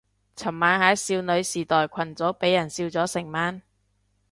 [0.35, 3.61] 尋晚喺少女時代群組俾人笑咗成晚